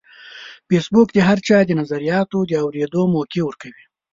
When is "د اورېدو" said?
2.45-3.01